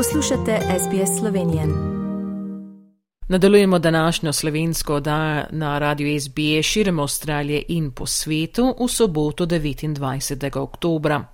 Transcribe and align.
Poslušate 0.00 0.58
SBS 0.78 1.18
Slovenije. 1.18 1.66
Nadaljujemo 3.28 3.78
današnjo 3.78 4.32
slovensko 4.32 4.94
oddajo 4.94 5.44
na 5.50 5.78
radiju 5.78 6.20
SBS 6.20 6.66
širom 6.66 6.98
Avstralije 6.98 7.62
in 7.68 7.90
po 7.90 8.06
svetu 8.06 8.74
v 8.80 8.88
soboto 8.88 9.46
29. 9.46 10.58
oktobra. 10.58 11.24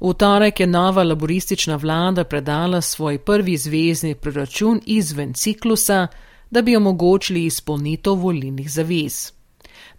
V 0.00 0.12
torek 0.14 0.60
je 0.60 0.66
nova 0.66 1.02
laboristična 1.02 1.76
vlada 1.76 2.24
predala 2.24 2.80
svoj 2.80 3.18
prvi 3.18 3.56
zvezdni 3.56 4.14
proračun 4.14 4.80
izven 4.86 5.34
ciklusa, 5.34 6.06
da 6.50 6.62
bi 6.62 6.76
omogočili 6.76 7.44
izpolnitev 7.44 8.14
volilnih 8.14 8.70
zavez. 8.70 9.32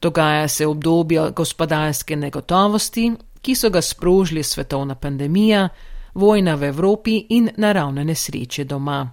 Dogaja 0.02 0.48
se 0.48 0.68
obdobje 0.68 1.32
gospodarske 1.36 2.16
negotovosti, 2.16 3.12
ki 3.42 3.56
so 3.56 3.70
ga 3.70 3.82
sprožili 3.82 4.44
svetovna 4.44 4.96
pandemija, 4.96 5.70
vojna 6.14 6.56
v 6.56 6.64
Evropi 6.64 7.26
in 7.30 7.50
naravne 7.58 8.06
nesreče 8.06 8.64
doma. 8.64 9.12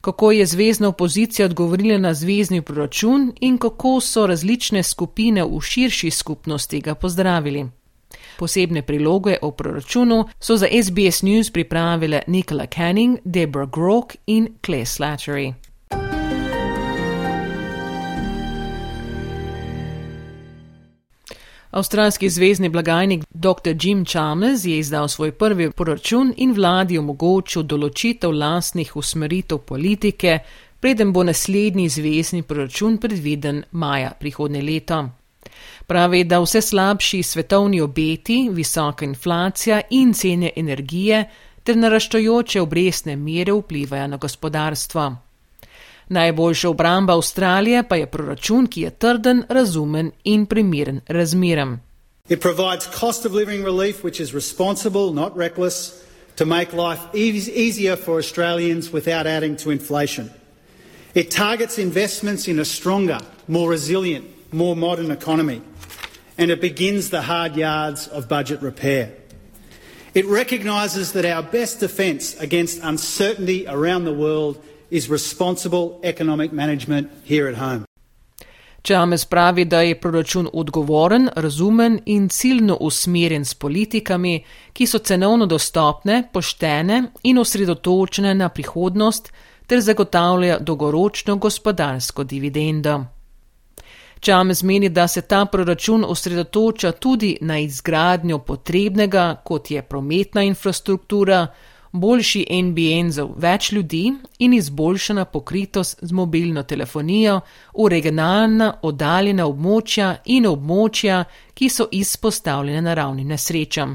Kako 0.00 0.32
je 0.32 0.46
zvezdna 0.46 0.88
opozicija 0.88 1.46
odgovorila 1.46 1.98
na 1.98 2.14
zvezdni 2.14 2.62
proračun 2.62 3.32
in 3.40 3.58
kako 3.58 4.00
so 4.00 4.26
različne 4.26 4.82
skupine 4.82 5.44
v 5.44 5.60
širši 5.60 6.10
skupnosti 6.10 6.80
ga 6.80 6.94
pozdravili. 6.94 7.66
Posebne 8.38 8.82
priloge 8.82 9.36
o 9.42 9.50
proračunu 9.50 10.24
so 10.40 10.56
za 10.56 10.66
SBS 10.82 11.22
News 11.22 11.50
pripravile 11.50 12.22
Nicola 12.26 12.66
Canning, 12.66 13.18
Deborah 13.24 13.70
Grock 13.70 14.16
in 14.26 14.48
Clay 14.66 14.84
Slattery. 14.84 15.54
Avstralski 21.74 22.30
zvezdni 22.30 22.68
blagajnik 22.68 23.24
dr. 23.30 23.74
Jim 23.82 24.04
Chalmers 24.04 24.64
je 24.64 24.78
izdal 24.78 25.08
svoj 25.08 25.32
prvi 25.32 25.70
proračun 25.70 26.34
in 26.36 26.52
vladi 26.54 26.98
omogočil 26.98 27.64
določitev 27.66 28.30
lastnih 28.30 28.92
usmeritev 28.96 29.58
politike, 29.66 30.36
preden 30.80 31.10
bo 31.12 31.24
naslednji 31.26 31.88
zvezdni 31.88 32.44
proračun 32.46 33.00
predviden 33.02 33.64
maja 33.72 34.12
prihodne 34.20 34.62
leto. 34.62 35.00
Pravi, 35.90 36.22
da 36.24 36.38
vse 36.44 36.62
slabši 36.62 37.22
svetovni 37.22 37.82
obeti, 37.82 38.38
visoka 38.52 39.04
inflacija 39.04 39.82
in 39.90 40.14
cene 40.14 40.52
energije 40.56 41.24
ter 41.64 41.76
naraščajoče 41.76 42.62
obrestne 42.62 43.16
mere 43.16 43.52
vplivajo 43.52 44.06
na 44.14 44.22
gospodarstvo. 44.22 45.10
Najboljša 46.08 46.68
obramba 46.68 47.14
Avstralije 47.14 47.82
pa 47.88 47.96
je 47.96 48.06
proračun, 48.06 48.66
ki 48.66 48.80
je 48.80 48.90
trden, 48.90 49.44
razumen 49.48 50.10
in 50.24 50.46
primeren 50.46 51.00
razmeram. 51.08 51.80
It 52.28 52.40
provides 52.40 52.86
cost 53.00 53.26
of 53.26 53.32
living 53.32 53.64
relief, 53.64 54.04
which 54.04 54.20
is 54.20 54.34
responsible, 54.34 55.12
not 55.12 55.36
reckless, 55.36 55.92
to 56.36 56.46
make 56.46 56.72
life 56.72 57.00
easier 57.54 57.96
for 57.96 58.18
Australians 58.18 58.92
without 58.92 59.26
adding 59.26 59.56
to 59.56 59.70
inflation. 59.70 60.30
It 61.14 61.30
targets 61.30 61.78
investments 61.78 62.48
in 62.48 62.58
a 62.58 62.64
stronger, 62.64 63.18
more 63.46 63.70
resilient, 63.70 64.24
more 64.52 64.76
modern 64.76 65.10
economy. 65.10 65.60
And 66.38 66.50
it 66.50 66.60
begins 66.60 67.10
the 67.10 67.22
hard 67.22 67.56
yards 67.56 68.08
of 68.08 68.28
budget 68.28 68.62
repair. 68.62 69.12
It 70.14 70.26
recognises 70.26 71.12
that 71.12 71.24
our 71.24 71.42
best 71.42 71.80
defence 71.80 72.34
against 72.40 72.82
uncertainty 72.82 73.66
around 73.68 74.04
the 74.04 74.14
world 74.14 74.58
is 74.94 75.10
responsible 75.10 75.98
economic 76.02 76.52
management 76.52 77.08
here 77.28 77.48
at 77.48 77.58
home. 77.58 77.84
Čames 78.82 79.24
pravi, 79.24 79.64
da 79.64 79.80
je 79.80 80.00
proračun 80.00 80.48
odgovoren, 80.52 81.28
razumen 81.36 82.00
in 82.06 82.28
ciljno 82.28 82.76
usmerjen 82.80 83.44
s 83.44 83.54
politikami, 83.54 84.44
ki 84.72 84.86
so 84.86 84.98
cenovno 84.98 85.46
dostopne, 85.46 86.28
poštene 86.32 87.02
in 87.22 87.38
osredotočene 87.38 88.34
na 88.34 88.48
prihodnost 88.48 89.32
ter 89.66 89.80
zagotavljajo 89.80 90.58
dolgoročno 90.60 91.36
gospodarsko 91.36 92.24
dividendo. 92.24 93.04
Čames 94.20 94.62
meni, 94.62 94.88
da 94.88 95.08
se 95.08 95.20
ta 95.20 95.44
proračun 95.44 96.04
osredotoča 96.08 96.92
tudi 96.92 97.38
na 97.40 97.58
izgradnjo 97.58 98.38
potrebnega, 98.38 99.40
kot 99.44 99.70
je 99.70 99.82
prometna 99.82 100.42
infrastruktura, 100.42 101.46
boljši 101.94 102.46
NBN 102.50 103.10
za 103.14 103.24
več 103.36 103.70
ljudi 103.72 104.12
in 104.38 104.54
izboljšana 104.54 105.24
pokritost 105.24 105.98
z 106.02 106.12
mobilno 106.12 106.62
telefonijo 106.62 107.36
v 107.74 107.88
regionalna 107.92 108.72
oddaljena 108.82 109.46
območja 109.46 110.08
in 110.24 110.48
območja, 110.50 111.22
ki 111.54 111.68
so 111.70 111.86
izpostavljene 111.92 112.82
naravnim 112.82 113.30
nesrečam. 113.30 113.94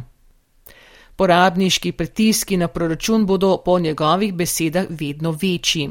Porabniški 1.19 1.91
pritiski 1.91 2.57
na 2.57 2.67
proračun 2.67 3.25
bodo 3.25 3.57
po 3.65 3.79
njegovih 3.79 4.33
besedah 4.33 4.88
vedno 4.89 5.35
večji. 5.41 5.89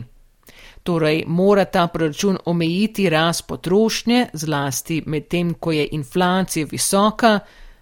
Torej 0.83 1.25
mora 1.27 1.65
ta 1.65 1.87
proračun 1.93 2.39
omejiti 2.45 3.11
rast 3.11 3.47
potrošnje, 3.47 4.27
zlasti 4.33 5.03
medtem, 5.07 5.55
ko 5.55 5.73
je 5.73 5.89
inflacija 5.93 6.67
visoka, 6.71 7.41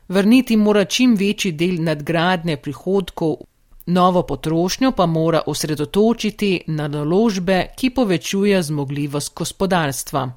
vrniti 0.08 0.56
mora 0.56 0.84
čim 0.84 1.14
večji 1.14 1.52
del 1.52 1.84
nadgradne 1.84 2.56
prihodkov 2.56 3.36
Novo 3.86 4.22
potrošnjo 4.22 4.92
pa 4.92 5.06
mora 5.06 5.42
osredotočiti 5.46 6.64
na 6.66 6.88
naložbe, 6.88 7.66
ki 7.76 7.90
povečuje 7.90 8.62
zmogljivost 8.62 9.34
gospodarstva. 9.34 10.30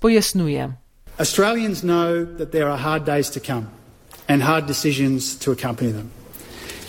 Pojasnjuje. 0.00 0.72
Australians 1.18 1.82
know 1.82 2.24
that 2.38 2.52
there 2.52 2.66
are 2.70 2.82
hard 2.82 3.04
days 3.04 3.30
to 3.30 3.40
come 3.40 3.66
and 4.28 4.42
hard 4.42 4.66
decisions 4.66 5.38
to 5.38 5.52
accompany 5.52 5.92
them. 5.92 6.10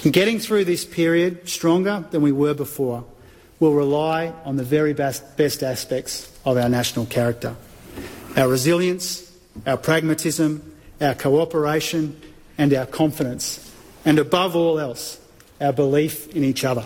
And 0.06 0.14
getting 0.14 0.40
through 0.40 0.66
this 0.66 0.86
period 0.86 1.38
stronger 1.46 2.04
than 2.12 2.22
we 2.22 2.32
were 2.32 2.54
before 2.54 3.04
will 3.60 3.74
rely 3.74 4.32
on 4.46 4.58
the 4.58 4.64
very 4.64 4.94
best, 4.94 5.24
best 5.38 5.64
aspects 5.64 6.30
of 6.46 6.58
our 6.58 6.70
national 6.70 7.06
character 7.06 7.56
our 8.36 8.48
resilience, 8.48 9.32
our 9.66 9.78
pragmatism, 9.78 10.62
our 11.02 11.14
cooperation, 11.14 12.20
and 12.58 12.74
our 12.74 12.86
confidence. 12.86 13.60
And 14.06 14.20
above 14.20 14.56
all 14.56 14.80
else, 14.80 15.20
our 15.64 15.74
belief 15.74 16.28
in 16.36 16.44
each 16.44 16.64
other. 16.66 16.86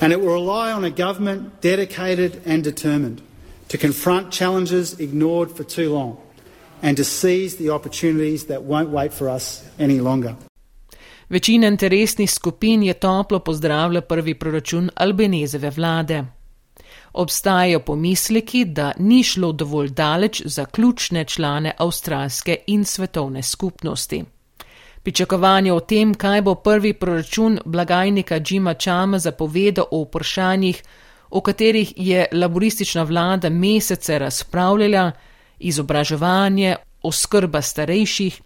And 0.00 0.12
it 0.12 0.20
will 0.20 0.34
rely 0.34 0.72
on 0.72 0.84
a 0.84 0.90
government 0.90 1.60
dedicated 1.60 2.40
and 2.46 2.64
determined 2.64 3.20
to 3.68 3.78
confront 3.78 4.32
challenges 4.32 5.00
ignored 5.00 5.50
for 5.50 5.64
too 5.64 5.92
long 5.94 6.16
and 6.82 6.96
to 6.96 7.04
seize 7.04 7.56
the 7.56 7.70
opportunities 7.70 8.46
that 8.46 8.62
won't 8.62 8.90
wait 8.90 9.12
for 9.12 9.28
us 9.28 9.62
any 9.78 10.00
longer. 10.00 10.34
Večina 11.28 11.66
interesnih 11.66 12.30
skupin 12.30 12.82
je 12.82 12.94
toplo 12.94 13.38
pozdravila 13.38 14.00
prvi 14.00 14.34
proračun 14.34 14.90
Albenezeve 14.94 15.70
vlade. 15.70 16.24
Obstajajo 17.12 17.80
pomisleki, 17.80 18.64
da 18.64 18.92
ni 18.98 19.22
šlo 19.22 19.52
dovolj 19.52 19.88
daleč 19.88 20.42
za 20.44 20.64
ključne 20.64 21.24
člane 21.24 21.72
avstralske 21.78 22.56
in 22.66 22.84
svetovne 22.84 23.42
skupnosti. 23.42 24.24
Pričakovanje 25.04 25.72
o 25.72 25.80
tem, 25.80 26.14
kaj 26.14 26.42
bo 26.42 26.54
prvi 26.54 26.92
proračun 26.92 27.58
blagajnika 27.64 28.40
Jima 28.48 28.74
Chama 28.74 29.18
zapovedal 29.18 29.84
o 29.90 30.02
vprašanjih, 30.02 30.82
o 31.30 31.40
katerih 31.40 31.92
je 31.96 32.26
laboristična 32.32 33.02
vlada 33.02 33.50
mesece 33.50 34.18
razpravljala, 34.18 35.12
izobraževanje, 35.58 36.76
oskrba 37.02 37.62
starejših, 37.62 38.40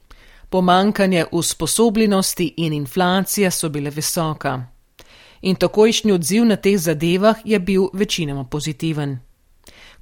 pomankanje 0.49 1.25
usposobljenosti 1.33 2.55
in 2.57 2.73
inflacija 2.73 3.51
so 3.51 3.69
bile 3.69 3.91
visoka. 3.91 4.67
In 5.43 5.57
takojšnji 5.57 6.13
odziv 6.13 6.45
na 6.45 6.57
teh 6.57 6.79
zadevah 6.79 7.37
je 7.45 7.59
bil 7.59 7.87
večinoma 7.93 8.45
pozitiven. 8.45 9.19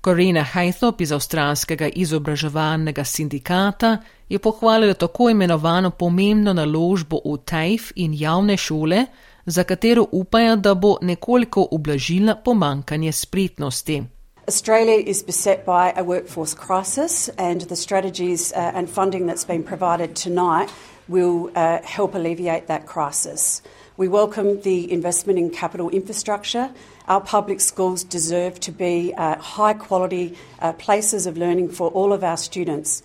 Corina 0.06 0.44
Haythop 0.46 1.00
iz 1.02 1.10
avstralskega 1.12 1.88
izobraževalnega 1.88 3.04
sindikata 3.04 3.96
je 4.28 4.38
pohvalila 4.38 4.94
tako 4.94 5.30
imenovano 5.30 5.90
pomembno 5.90 6.52
naložbo 6.52 7.18
v 7.24 7.38
TAIF 7.44 7.90
in 7.96 8.14
javne 8.14 8.56
šole, 8.56 9.06
za 9.46 9.64
katero 9.64 10.06
upajo, 10.12 10.56
da 10.56 10.74
bo 10.74 10.96
nekoliko 11.02 11.66
ublažila 11.70 12.36
pomankanje 12.44 13.12
spretnosti. 13.12 14.02
Australia 14.46 15.02
is 15.06 15.24
beset 15.26 15.66
by 15.66 15.90
a 15.96 16.04
workforce 16.04 16.54
crisis, 16.66 17.30
and 17.38 17.60
the 17.60 17.76
strategies 17.76 18.52
uh, 18.52 18.78
and 18.78 18.88
funding 18.88 19.26
that's 19.26 19.46
been 19.46 19.64
provided 19.64 20.14
tonight 20.14 20.70
will 21.08 21.50
uh, 21.56 21.78
help 21.96 22.14
alleviate 22.14 22.66
that 22.66 22.86
crisis. 22.86 23.62
We 23.98 24.08
welcome 24.08 24.60
the 24.60 24.92
investment 24.92 25.38
in 25.38 25.50
capital 25.50 25.88
infrastructure. 25.88 26.68
Our 27.08 27.22
public 27.22 27.60
schools 27.60 28.04
deserve 28.04 28.60
to 28.60 28.70
be 28.70 29.14
uh, 29.16 29.36
high 29.38 29.72
quality 29.72 30.36
uh, 30.60 30.74
places 30.74 31.26
of 31.26 31.38
learning 31.38 31.70
for 31.70 31.88
all 31.88 32.12
of 32.12 32.22
our 32.22 32.36
students. 32.36 33.02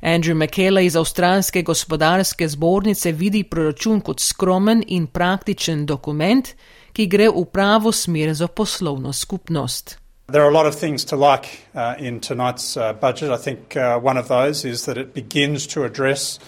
Andrew 0.00 0.34
McKella 0.34 0.80
iz 0.80 0.96
Avstralske 0.96 1.62
gospodarske 1.62 2.48
zbornice 2.48 3.12
vidi 3.12 3.42
proračun 3.42 4.00
kot 4.00 4.20
skromen 4.20 4.84
in 4.86 5.06
praktičen 5.06 5.86
dokument, 5.86 6.54
ki 6.92 7.06
gre 7.06 7.28
v 7.28 7.44
pravo 7.52 7.92
smer 7.92 8.34
za 8.34 8.46
poslovno 8.46 9.12
skupnost. 9.12 9.98
There 10.28 10.42
are 10.42 10.50
a 10.50 10.54
lot 10.54 10.66
of 10.66 10.76
things 10.80 11.04
to 11.04 11.16
like 11.16 11.48
uh, 11.74 11.94
in 11.98 12.20
tonight's 12.20 12.76
uh, 12.76 12.92
budget. 13.00 13.30
I 13.30 13.42
think 13.42 13.76
uh, 13.76 13.98
one 13.98 14.20
of 14.20 14.28
those 14.28 14.68
is 14.68 14.84
that 14.84 14.96
it 14.96 15.12
begins 15.14 15.66
to 15.66 15.84
address 15.84 16.38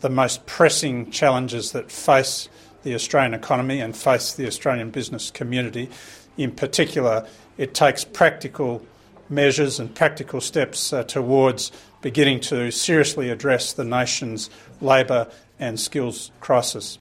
the 0.00 0.08
most 0.08 0.40
pressing 0.46 1.12
challenges 1.12 1.70
that 1.72 1.84
face 1.90 2.48
the 2.84 2.94
Australian 2.94 3.34
economy 3.34 3.80
and 3.80 3.96
face 3.96 4.34
the 4.34 4.46
Australian 4.46 4.90
business 4.90 5.30
community. 5.30 5.88
In 6.36 6.50
particular, 6.52 7.26
it 7.58 7.74
takes 7.74 8.04
practical 8.04 8.80
measures 9.28 9.80
and 9.80 9.94
practical 9.94 10.40
steps 10.40 10.92
uh, 10.92 11.02
towards 11.02 11.72
beginning 12.02 12.40
to 12.40 12.70
seriously 12.70 13.30
address 13.30 13.72
the 13.72 13.84
nation's 13.84 14.50
labour 14.80 15.26
and 15.58 15.80
skills 15.80 16.30
crisis. 16.40 16.98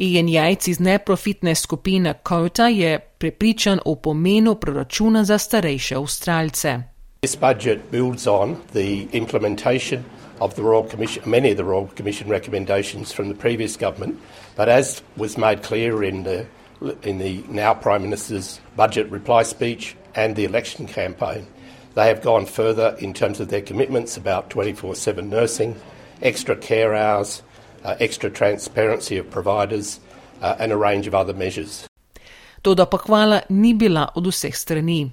Ian 0.00 0.28
Jajc 0.28 0.68
iz 0.68 0.78
neprofitne 0.80 1.54
skupine 1.54 2.14
Kota 2.22 2.68
je 2.68 2.98
prepričan 3.18 3.80
o 3.84 3.94
pomenu 3.94 4.54
proračuna 4.54 5.24
za 5.24 5.38
starejše 5.38 5.96
Avstralce. 5.96 6.82
This 7.20 7.36
budget 7.36 7.90
builds 7.90 8.26
on 8.26 8.56
the 8.72 9.08
implementation 9.12 10.04
of 10.40 10.54
the 10.54 10.62
Royal 10.62 10.84
Commission, 10.84 11.22
many 11.28 11.50
of 11.50 11.56
the 11.56 11.64
Royal 11.64 11.86
Commission 11.88 12.28
recommendations 12.28 13.12
from 13.12 13.28
the 13.28 13.34
previous 13.34 13.76
government, 13.76 14.18
but 14.56 14.68
as 14.68 15.02
was 15.16 15.36
made 15.36 15.62
clear 15.62 16.02
in 16.02 16.22
the, 16.24 16.46
in 17.02 17.18
the 17.18 17.44
now 17.48 17.74
Prime 17.74 18.02
Minister's 18.02 18.60
budget 18.76 19.10
reply 19.10 19.42
speech 19.42 19.96
and 20.14 20.36
the 20.36 20.44
election 20.44 20.86
campaign, 20.86 21.46
they 21.94 22.08
have 22.08 22.22
gone 22.22 22.46
further 22.46 22.96
in 22.98 23.12
terms 23.12 23.40
of 23.40 23.48
their 23.48 23.62
commitments 23.62 24.16
about 24.16 24.50
24 24.50 24.94
7 24.94 25.28
nursing, 25.28 25.76
extra 26.22 26.56
care 26.56 26.94
hours, 26.94 27.42
uh, 27.84 27.96
extra 28.00 28.30
transparency 28.30 29.16
of 29.18 29.30
providers, 29.30 30.00
uh, 30.40 30.56
and 30.58 30.72
a 30.72 30.76
range 30.76 31.06
of 31.06 31.14
other 31.14 31.34
measures. 31.34 31.86
Toda 32.62 32.86
pa 32.86 32.98
hvala 32.98 33.42
ni 33.48 33.72
bila 33.72 34.12
od 34.14 34.26
vseh 34.26 34.52
strani. 34.52 35.12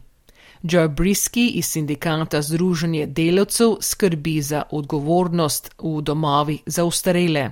Joe 0.64 0.90
Brisky 0.90 1.52
iz 1.54 1.66
sindikata 1.66 2.42
Združenje 2.42 3.06
delavcev 3.06 3.78
skrbi 3.82 4.42
za 4.42 4.64
odgovornost 4.72 5.72
v 5.84 6.02
domovih 6.02 6.62
za 6.66 6.86
ustarele. 6.86 7.52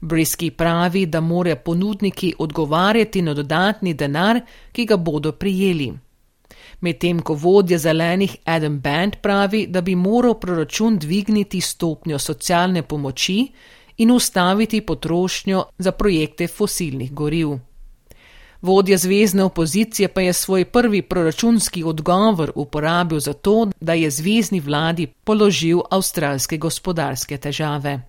Brisky 0.00 0.50
pravi, 0.50 1.06
da 1.06 1.20
morajo 1.20 1.56
ponudniki 1.56 2.34
odgovarjati 2.38 3.22
na 3.22 3.34
dodatni 3.34 3.94
denar, 3.94 4.40
ki 4.72 4.84
ga 4.84 4.96
bodo 4.96 5.32
prijeli. 5.32 5.92
Medtem 6.80 7.20
ko 7.22 7.34
vodja 7.34 7.78
zelenih 7.78 8.36
Adam 8.44 8.78
Band 8.80 9.16
pravi, 9.22 9.66
da 9.66 9.80
bi 9.80 9.94
moral 9.94 10.34
proračun 10.34 10.98
dvigniti 10.98 11.60
stopnjo 11.60 12.18
socialne 12.18 12.82
pomoči 12.82 13.52
in 13.96 14.10
ustaviti 14.10 14.80
potrošnjo 14.80 15.64
za 15.78 15.92
projekte 15.92 16.48
fosilnih 16.48 17.12
goriv. 17.12 17.69
Vodja 18.62 18.96
zvezdne 18.98 19.44
opozicije 19.44 20.08
pa 20.08 20.20
je 20.20 20.32
svoj 20.32 20.64
prvi 20.64 21.02
proračunski 21.02 21.84
odgovor 21.84 22.52
uporabil 22.54 23.20
za 23.20 23.32
to, 23.32 23.70
da 23.80 23.94
je 23.94 24.10
zvezdni 24.10 24.60
vladi 24.60 25.06
položil 25.06 25.80
avstralske 25.90 26.56
gospodarske 26.56 27.38
težave. 27.38 28.00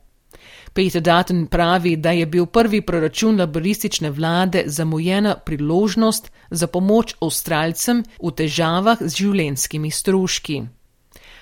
Peter 0.73 1.01
Dutton 1.01 1.47
pravi, 1.47 1.95
da 1.95 2.11
je 2.11 2.25
bil 2.25 2.45
prvi 2.45 2.81
proračun 2.81 3.39
laboristične 3.39 4.09
vlade 4.09 4.63
zamujena 4.65 5.35
priložnost 5.35 6.31
za 6.49 6.67
pomoč 6.67 7.15
avstralcem 7.21 8.03
v 8.23 8.31
težavah 8.31 8.97
z 9.01 9.15
življenskimi 9.15 9.91
stroški. 9.91 10.61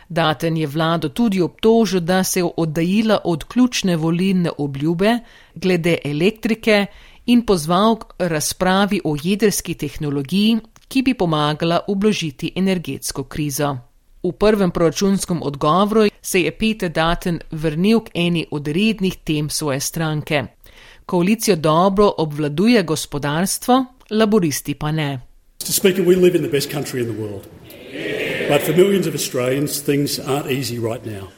Daten 0.10 0.58
je 0.58 0.68
vlado 0.68 1.10
tudi 1.10 1.42
obtožil, 1.42 2.00
da 2.00 2.24
se 2.24 2.40
je 2.40 2.50
oddajila 2.58 3.20
od 3.24 3.44
ključne 3.44 3.96
volilne 3.96 4.52
obljube 4.58 5.20
glede 5.56 5.98
elektrike 6.04 6.86
in 7.30 7.46
pozval 7.46 7.96
k 7.96 8.06
razpravi 8.20 9.02
o 9.04 9.16
jedrski 9.24 9.76
tehnologiji, 9.78 10.58
ki 10.88 11.02
bi 11.02 11.14
pomagala 11.14 11.80
ublažiti 11.88 12.52
energetsko 12.56 13.24
krizo. 13.24 13.76
V 14.24 14.31
prvem 14.31 14.72
proračunskem 14.72 15.44
odgovoru 15.44 16.08
se 16.22 16.42
je 16.42 16.52
Peter 16.52 16.90
Daten 16.90 17.40
vrnil 17.52 18.00
k 18.00 18.12
eni 18.14 18.46
od 18.52 18.68
rednih 18.68 19.18
tem 19.24 19.50
svoje 19.50 19.80
stranke. 19.80 20.44
Koalicijo 21.06 21.56
dobro 21.56 22.14
obvladuje 22.18 22.84
gospodarstvo, 22.84 23.86
laboristi 24.10 24.74
pa 24.74 24.92
ne. 24.92 25.20
Speaker, 25.64 26.06
we 26.06 26.16
live 26.16 26.36
in 26.38 26.44
the 26.44 26.52
best 26.52 26.72
country 26.72 27.00
in 27.00 27.14
the 27.14 27.22
world. 27.22 27.48
But 28.50 28.62
for 28.62 28.75
millions 28.75 29.08
of 29.08 29.14
Australians, 29.14 29.82
things 29.82 30.20
aren't 30.20 30.50
easy 30.52 30.80
right 30.80 31.06
now. 31.06 31.30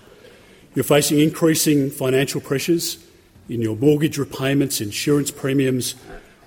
You're 0.75 0.97
facing 0.97 1.19
increasing 1.19 1.91
financial 1.91 2.41
pressures 2.41 3.10
in 3.51 3.61
your 3.61 3.75
mortgage 3.75 4.17
repayments, 4.17 4.79
insurance 4.79 5.29
premiums, 5.29 5.95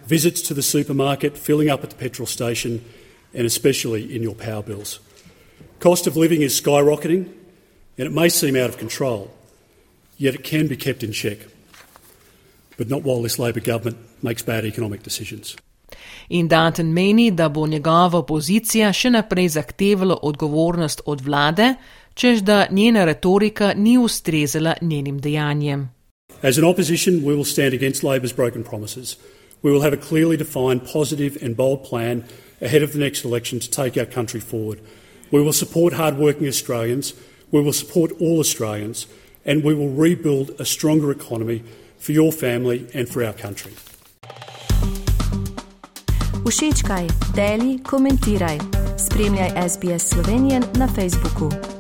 visits 0.06 0.40
to 0.40 0.54
the 0.54 0.62
supermarket, 0.62 1.36
filling 1.36 1.68
up 1.68 1.84
at 1.84 1.90
the 1.90 1.96
petrol 1.96 2.26
station, 2.26 2.82
and 3.34 3.46
especially 3.46 4.14
in 4.14 4.22
your 4.22 4.34
power 4.34 4.62
bills. 4.62 5.00
Cost 5.80 6.06
of 6.06 6.16
living 6.16 6.40
is 6.40 6.58
skyrocketing, 6.58 7.28
and 7.98 8.06
it 8.06 8.12
may 8.12 8.30
seem 8.30 8.56
out 8.56 8.70
of 8.70 8.78
control, 8.78 9.30
yet 10.16 10.34
it 10.34 10.44
can 10.44 10.66
be 10.66 10.76
kept 10.76 11.02
in 11.02 11.12
check. 11.12 11.38
But 12.78 12.88
not 12.88 13.02
while 13.02 13.22
this 13.22 13.38
Labor 13.38 13.60
government 13.60 13.98
makes 14.22 14.42
bad 14.42 14.64
economic 14.64 15.02
decisions. 15.02 15.56
In 16.30 16.48
Danton 16.48 16.92
meni, 16.92 17.30
da 17.30 17.48
bo 17.48 17.66
njegova 17.66 18.18
opozicija 18.18 18.92
še 18.92 19.10
naprej 19.10 19.48
zahtevala 19.48 20.16
odgovornost 20.22 21.02
od 21.06 21.20
vlade, 21.20 21.74
čež 22.14 22.40
da 22.42 22.66
njena 22.70 23.04
retorika 23.04 23.74
ni 23.76 23.98
ustrezala 23.98 24.74
njenim 24.80 25.20
dejanjem. 25.20 25.90
As 26.44 26.58
an 26.58 26.64
opposition, 26.64 27.24
we 27.24 27.34
will 27.34 27.46
stand 27.46 27.72
against 27.72 28.04
Labor's 28.04 28.34
broken 28.34 28.62
promises. 28.62 29.16
We 29.62 29.72
will 29.72 29.80
have 29.80 29.94
a 29.94 29.96
clearly 29.96 30.36
defined, 30.36 30.84
positive, 30.84 31.38
and 31.42 31.56
bold 31.56 31.84
plan 31.84 32.24
ahead 32.60 32.82
of 32.82 32.92
the 32.92 32.98
next 32.98 33.24
election 33.24 33.60
to 33.60 33.70
take 33.70 33.96
our 33.96 34.04
country 34.04 34.40
forward. 34.40 34.78
We 35.30 35.42
will 35.42 35.54
support 35.54 35.94
hard-working 35.94 36.46
Australians. 36.46 37.14
We 37.50 37.62
will 37.62 37.72
support 37.72 38.12
all 38.20 38.40
Australians, 38.40 39.06
and 39.46 39.64
we 39.64 39.74
will 39.74 39.88
rebuild 39.88 40.50
a 40.58 40.66
stronger 40.66 41.10
economy 41.10 41.62
for 41.98 42.12
your 42.12 42.30
family 42.30 42.88
and 42.92 43.08
for 43.08 43.24
our 43.24 43.32
country. 43.32 43.72
Všečkaj, 46.44 47.08
deli, 47.34 47.78
komentiraj. 47.78 48.58
Spremljaj 48.98 49.50
SBS 49.68 50.08
Slovenijo 50.08 50.60
na 50.76 50.88
Facebooku. 50.94 51.73